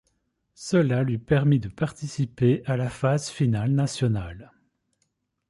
[0.55, 4.51] Cela lui permit de participer à la phase finale nationale.